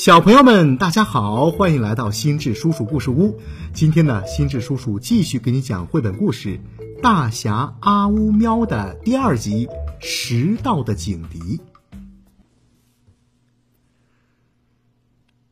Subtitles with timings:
[0.00, 3.38] 小朋友们，大家好，欢迎来到心智叔叔故事屋。
[3.74, 6.58] 今天呢，心智叔叔继续给你讲绘本故事
[7.02, 9.66] 《大侠阿乌喵》的第二集
[10.00, 11.38] 《迟到的警笛》。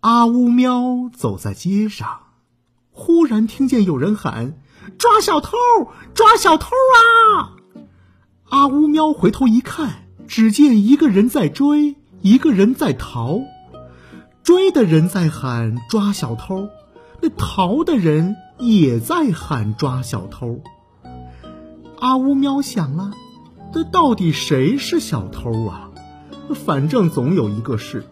[0.00, 2.20] 阿乌喵走在街上，
[2.90, 4.54] 忽然听见有人喊
[4.96, 5.58] ：“抓小偷！
[6.14, 7.52] 抓小偷啊！”
[8.48, 13.40] 阿乌喵回头一看，只见一个人在追，一个人在逃。
[14.48, 16.70] 追的人在喊抓小偷，
[17.20, 20.62] 那逃的人也在喊抓小偷。
[22.00, 23.10] 阿乌喵想了，
[23.74, 25.90] 这到底谁是小偷啊？
[26.64, 28.06] 反正总有一个是。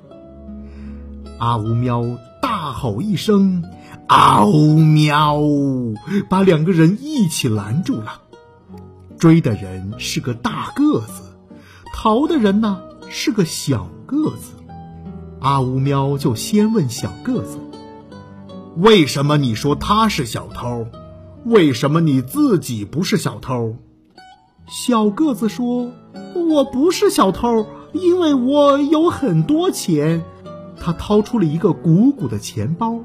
[1.39, 2.05] 阿乌喵
[2.43, 3.65] 大吼一声
[4.07, 5.41] ：“嗷喵！”
[6.29, 8.21] 把两个人一起拦住了。
[9.19, 11.35] 追的人是个大个子，
[11.95, 14.53] 逃的人呢是个小个子。
[15.41, 17.59] 阿乌喵就先问小个子
[18.77, 20.87] ：“为什么你说他是小偷？
[21.45, 23.77] 为什么你自己不是小偷？”
[24.67, 25.93] 小个子说
[26.51, 30.25] ：“我不是小偷，因为我有很多钱。”
[30.79, 33.01] 他掏出了一个鼓鼓的钱包，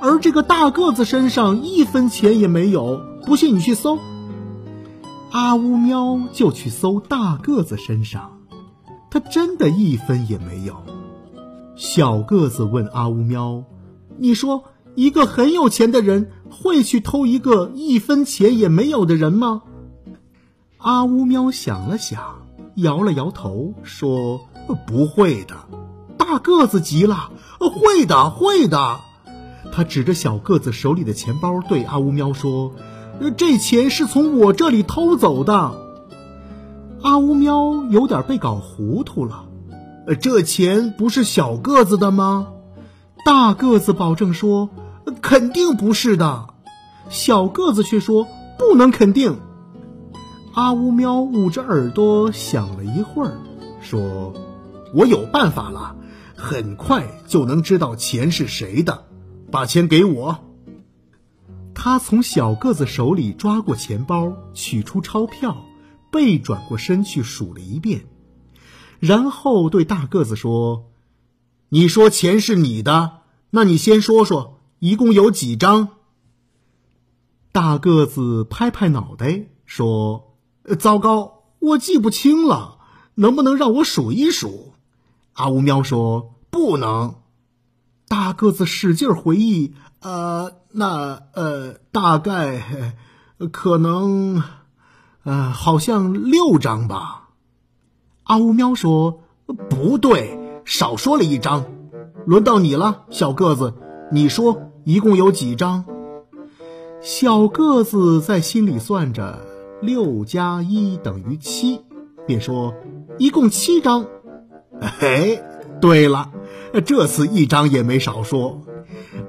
[0.00, 3.00] 而这个大个子身上一分钱也没有。
[3.26, 3.98] 不信你去搜。
[5.30, 8.38] 阿乌喵就去搜大个子身上，
[9.10, 10.82] 他真的一分也没有。
[11.76, 13.64] 小个子问阿乌喵
[14.18, 19.62] ：“你说一个很有钱的人会去偷一个一分钱也没有的人吗？”
[20.78, 24.40] 阿乌喵想了想，摇了摇头，说
[24.86, 25.54] ：“不会的。”
[26.16, 29.00] 大个子急了：“会的，会的！”
[29.72, 32.72] 他指着小个子手里的钱包，对阿乌喵说
[33.36, 35.72] ：“这钱是从我这里偷走的。”
[37.02, 39.46] 阿乌喵有点被搞糊涂了。
[40.06, 42.48] 呃，这钱不是小个子的吗？
[43.24, 44.68] 大个子保证说，
[45.22, 46.48] 肯定不是的。
[47.08, 48.26] 小个子却说
[48.58, 49.38] 不能肯定。
[50.52, 53.38] 阿乌喵捂着耳朵想了一会儿，
[53.80, 54.34] 说
[54.94, 55.96] ：“我有办法了，
[56.36, 59.06] 很快就能知道钱是谁的。
[59.50, 60.38] 把钱给我。”
[61.74, 65.56] 他从小个子手里抓过钱包，取出钞票，
[66.12, 68.04] 背转过身去数了一遍。
[69.04, 70.90] 然后对大个子说
[71.68, 73.18] ：“你说钱是你的，
[73.50, 75.88] 那你先说说，一共有几张？”
[77.52, 80.34] 大个子拍拍脑袋说
[80.80, 82.78] ：“糟糕，我记不清了，
[83.16, 84.72] 能不能让我数一数？”
[85.34, 87.16] 阿乌喵说：“不能。”
[88.08, 92.96] 大个子使劲回忆：“呃，那呃，大概，
[93.52, 94.42] 可能，
[95.24, 97.20] 呃，好像六张吧。”
[98.24, 99.20] 阿乌喵说
[99.68, 101.64] ：“不对，少说了一张。
[102.24, 103.74] 轮到你了，小个子，
[104.10, 105.84] 你说一共有几张？”
[107.02, 109.40] 小个子在心里算着，
[109.82, 111.82] 六加一等于七，
[112.26, 112.72] 便说
[113.18, 114.06] ：“一共七张。”
[114.80, 115.42] 哎，
[115.82, 116.30] 对了，
[116.86, 118.62] 这次一张也没少说。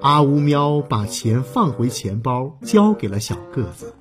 [0.01, 3.93] 阿乌喵把钱放回钱包，交给了小个子。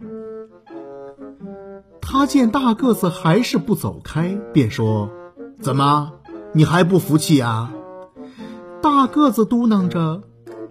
[2.14, 5.10] 他见大个子还是不走开，便说
[5.60, 6.12] ：“怎么，
[6.52, 7.74] 你还不服气啊？”
[8.80, 10.22] 大个子嘟囔着：“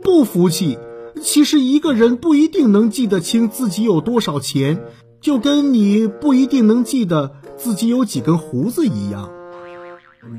[0.01, 0.79] 不服气。
[1.21, 4.85] 其实一个人不一定能记得清自己有多少钱，
[5.19, 9.29] 就跟你不一定能记得自己有几根胡子一样。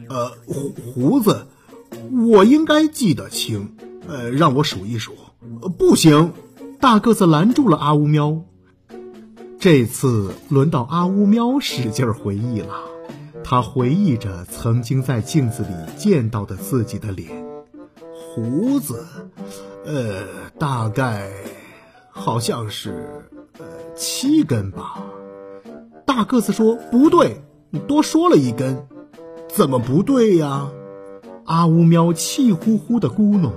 [0.08, 1.46] 呃，胡胡子，
[2.30, 3.76] 我应该记得清。
[4.08, 5.12] 呃，让我数一数。
[5.76, 6.32] 不行。”
[6.80, 8.40] 大个子拦住了阿乌喵。
[9.64, 12.74] 这次轮到阿乌喵使劲回忆了，
[13.42, 17.30] 他回忆着曾经在镜子里见到的自己的脸，
[18.12, 19.06] 胡子，
[19.86, 21.30] 呃，大概
[22.10, 23.24] 好像是
[23.58, 23.64] 呃
[23.96, 25.02] 七根吧。
[26.04, 27.42] 大个子说：“不对，
[27.88, 28.86] 多说了一根，
[29.48, 30.68] 怎么不对呀？”
[31.46, 33.52] 阿乌喵气呼呼的咕哝：“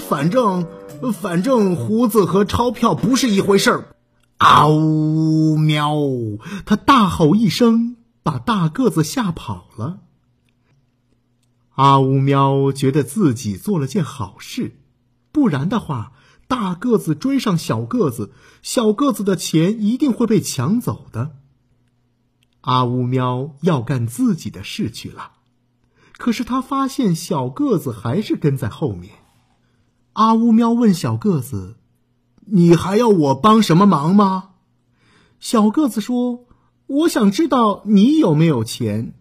[0.00, 0.64] 反正，
[1.12, 3.84] 反正胡子和钞票不是一回事儿。”
[4.42, 5.94] 啊呜喵！
[6.66, 7.94] 他大吼一声，
[8.24, 10.00] 把大个子吓跑了。
[11.76, 14.80] 阿呜喵觉得自己做了件好事，
[15.30, 16.14] 不然的话，
[16.48, 21.36] 大个子追上小个子，小个子的钱一定会被抢走的。
[22.62, 25.34] 阿呜喵要干自己的事去了，
[26.18, 29.14] 可是他发现小个子还是跟在后面。
[30.14, 31.76] 阿呜喵问小个子。
[32.46, 34.50] 你还要我帮什么忙吗？
[35.38, 36.46] 小个子说
[36.86, 39.14] ：“我想知道你有没有钱。”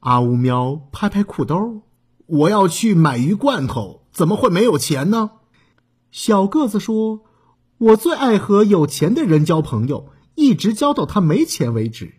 [0.00, 1.82] 阿乌喵拍拍裤兜
[2.26, 5.32] ：“我要去买鱼罐头，怎么会没有钱呢？”
[6.10, 7.22] 小个子说
[7.78, 12.14] ：“我最爱和有钱的人交朋友，一直交到他没钱为止。”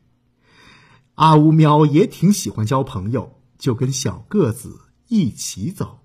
[1.16, 6.00] 阿乌喵也挺喜欢交朋友，就跟小个子一起走。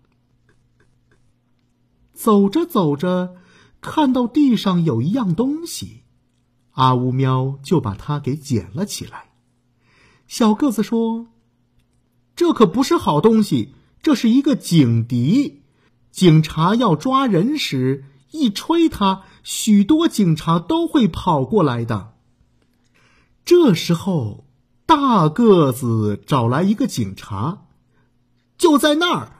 [2.12, 3.36] 走着走着，
[3.80, 6.02] 看到地上有一样东西，
[6.72, 9.30] 阿乌喵就把它给捡了起来。
[10.26, 11.28] 小个子说
[12.36, 15.62] ：“这可不是好东西，这是一个警笛。
[16.10, 22.14] 警察要抓人时，一吹它，许多警察都会跑过来的。”
[23.44, 24.44] 这时候，
[24.84, 27.66] 大个子找来一个警察，
[28.58, 29.32] 就在那儿。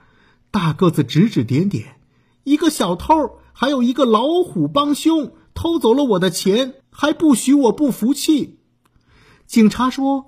[0.50, 2.00] 大个子指指点点。
[2.44, 8.60] 一个小偷，还有一个老虎帮凶，偷走了我的钱，还不许我不服气。
[9.48, 10.26] 警察说：“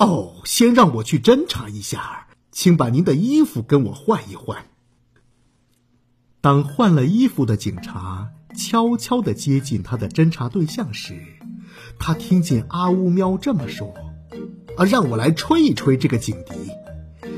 [0.00, 4.64] 哦，先让我去侦查一下，请把您的衣服跟我换一换。”
[6.40, 11.22] 当换了衣服的警察悄悄地接近他的侦查对象时，
[11.98, 13.92] 他听见阿乌喵这么说
[14.78, 16.54] ：“啊，让我来吹一吹这个警笛。”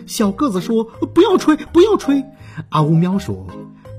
[0.07, 2.25] 小个子说：“不要吹，不要吹。”
[2.71, 3.49] 阿乌喵说。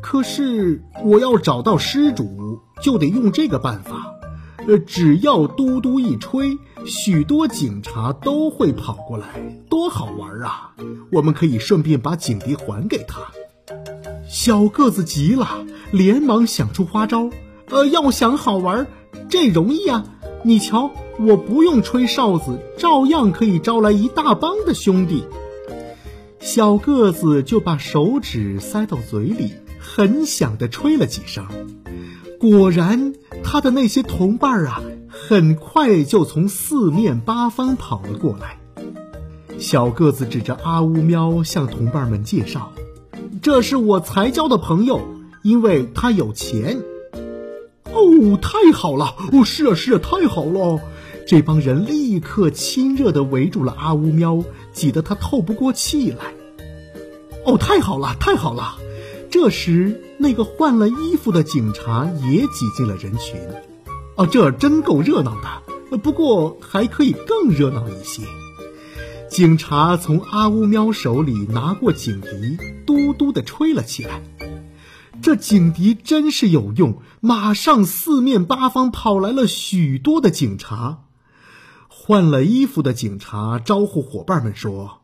[0.05, 4.13] 可是我要找到失主，就得用这个办法。
[4.67, 9.25] 呃，只要嘟嘟一吹，许多警察都会跑过来，
[9.67, 10.75] 多好玩啊！
[11.11, 13.19] 我们可以顺便把警笛还给他。
[14.29, 17.31] 小个子急了，连忙想出花招。
[17.71, 18.85] 呃，要想好玩，
[19.27, 20.05] 这容易啊！
[20.43, 25.23] 你瞧，我不用吹哨子，照样可以招来一大帮的兄弟。
[26.39, 29.53] 小个子就把手指塞到嘴里。
[29.85, 31.45] 很响的吹了几声，
[32.39, 38.57] 果然，他的那些同伴啊，很快就从四面八方跑了过来。
[39.57, 42.73] 小个子指着阿乌喵向同伴们介绍
[43.41, 45.01] ：“这是我才交的朋友，
[45.43, 46.79] 因为他有钱。”
[47.93, 49.15] 哦，太好了！
[49.31, 50.81] 哦，是啊，是啊，太好了！
[51.25, 54.43] 这帮人立刻亲热的围住了阿乌喵，
[54.73, 56.33] 挤得他透不过气来。
[57.45, 58.75] 哦，太好了，太好了！
[59.35, 63.37] 这时，那个换了衣服的警察也挤进了人群。
[64.15, 65.97] 哦，这真够热闹的。
[65.97, 68.23] 不过还可以更热闹一些。
[69.29, 74.23] 警察从阿乌喵手里拿过警笛，嘟嘟地吹了起来。
[75.21, 80.99] 这警笛真是有用，马上四面八方跑来了许多的警察。
[81.89, 85.01] 换了衣服的警察招呼伙伴们说：“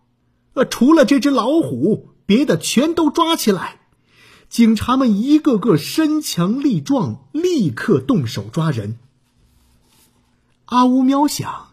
[0.56, 3.80] 呃，除了这只老虎，别的全都抓起来。”
[4.52, 9.00] 警察们一个个身强力壮，立刻动手抓人。
[10.66, 11.68] 阿乌喵想，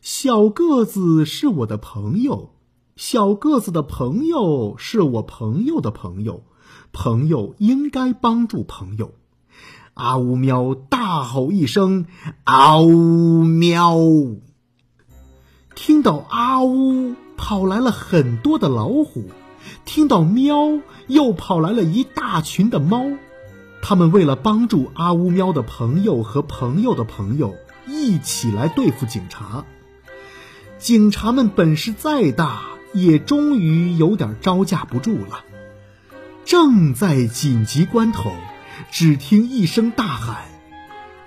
[0.00, 2.50] 小个子是我的朋友，
[2.94, 6.44] 小个子的朋友是我朋友的朋友，
[6.92, 9.14] 朋友应该帮助朋友。
[9.94, 12.06] 阿乌喵大吼一声
[12.46, 13.96] ：“嗷呜喵！”
[15.74, 19.24] 听到阿呜，跑来了很多的老虎。
[19.84, 23.04] 听到喵，又跑来了一大群的猫，
[23.82, 27.56] 他们为了帮助阿乌喵的朋友和朋友的朋友
[27.86, 29.64] 一起来对付警察。
[30.78, 32.62] 警察们本事再大，
[32.92, 35.44] 也终于有点招架不住了。
[36.44, 38.32] 正在紧急关头，
[38.90, 40.44] 只听一声大喊：“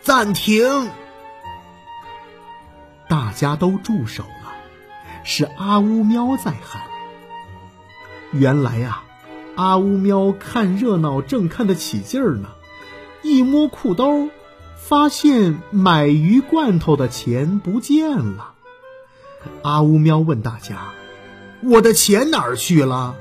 [0.02, 0.90] 暂停！”
[3.08, 4.54] 大家都住手了，
[5.24, 6.82] 是阿乌喵在喊。
[8.38, 9.04] 原来呀，
[9.56, 12.50] 阿乌喵看热闹正看得起劲儿呢，
[13.22, 14.30] 一摸裤兜，
[14.76, 18.52] 发现买鱼罐头的钱不见了。
[19.62, 20.94] 阿乌喵问大家
[21.64, 23.16] ：“我的钱哪儿去了？”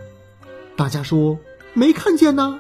[0.75, 1.39] 大家说
[1.75, 2.59] ：“没看见呢。”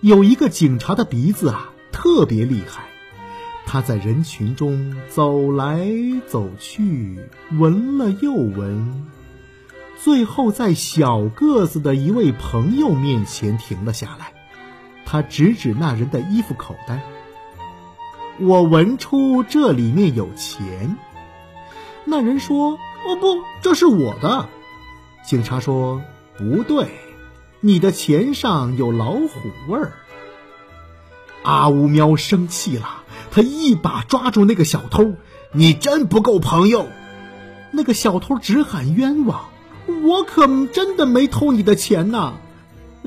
[0.00, 2.84] 有一个警察的鼻子啊特别厉害，
[3.66, 5.88] 他在人群中走来
[6.28, 7.18] 走去，
[7.58, 9.06] 闻了又闻。
[10.06, 14.34] 最后，在小个子的一位朋友面前停了下来，
[15.04, 17.00] 他指指那人的衣服口袋
[18.38, 20.96] ：“我闻出这里面有钱。”
[22.06, 24.48] 那人说：“哦不，这是我的。”
[25.26, 26.00] 警察说
[26.38, 26.86] ：“不对，
[27.58, 29.28] 你的钱上有老虎
[29.66, 29.92] 味儿。”
[31.42, 35.14] 阿乌喵生气了，他一把抓住那个小偷
[35.50, 36.86] ：“你真不够朋友！”
[37.74, 39.46] 那个小偷直喊冤枉。
[39.86, 42.34] 我可真的没偷你的钱呐，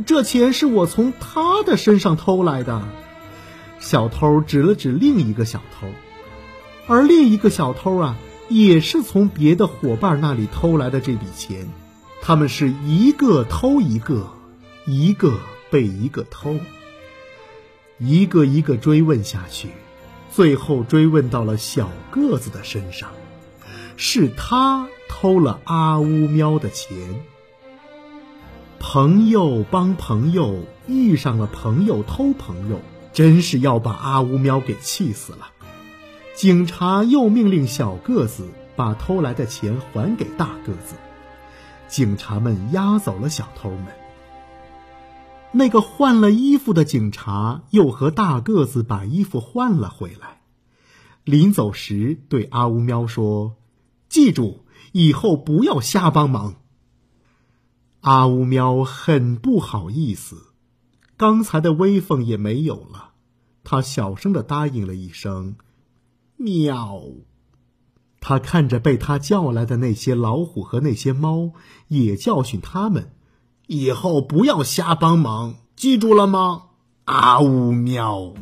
[0.05, 2.81] 这钱是我从他的身上偷来的。
[3.79, 5.87] 小偷指了指另一个小偷，
[6.87, 8.17] 而另一个小偷啊，
[8.49, 11.67] 也是从别的伙伴那里偷来的这笔钱。
[12.21, 14.27] 他们是一个偷一个，
[14.85, 16.57] 一个被一个偷，
[17.97, 19.69] 一个一个追问下去，
[20.29, 23.11] 最后追问到了小个子的身上，
[23.95, 27.19] 是他偷了阿乌喵的钱。
[28.79, 32.79] 朋友帮朋友遇上了朋友偷朋友，
[33.11, 35.49] 真是要把阿乌喵给气死了。
[36.35, 38.47] 警察又命令小个子
[38.77, 40.95] 把偷来的钱还给大个子。
[41.89, 43.87] 警察们押走了小偷们。
[45.51, 50.39] 那个换了衣服的警察又和大个子把衣服换了回来。
[51.25, 53.55] 临走时对阿乌喵说
[54.07, 56.55] ：“记住，以后不要瞎帮忙。”
[58.01, 60.53] 阿乌喵很不好意思，
[61.17, 63.11] 刚才的威风也没有了。
[63.63, 65.55] 他小声的答应了一声。
[66.37, 67.01] 喵！
[68.21, 71.51] 他看着被他叫来的那些老虎和那些猫，
[71.89, 73.13] 也教训他们：
[73.67, 76.63] 以后不要瞎帮忙，记住了吗？
[77.05, 78.33] 啊呜喵！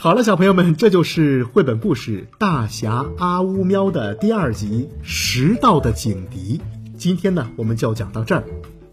[0.00, 6.58] 好了，小朋友们，这就是绘本故事《大侠阿乌喵》的第二集《拾到的警笛》。
[6.96, 8.44] 今天呢，我们就讲到这儿。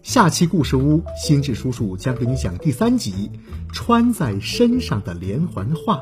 [0.02, 3.30] 下期故事屋，心智叔叔将给你讲第三集
[3.72, 5.98] 《穿在身上的连环画》。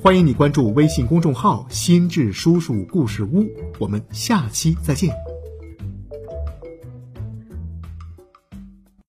[0.00, 3.48] 欢迎你关注微信公众号“心智叔叔故事屋”，
[3.80, 5.25] 我们下期再见。